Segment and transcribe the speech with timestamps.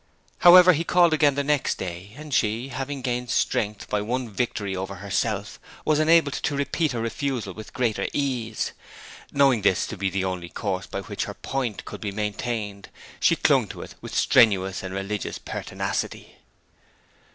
[0.39, 4.75] However, he called again the next day, and she, having gained strength by one victory
[4.75, 8.71] over herself, was enabled to repeat her refusal with greater ease.
[9.31, 13.35] Knowing this to be the only course by which her point could be maintained, she
[13.35, 16.37] clung to it with strenuous and religious pertinacity.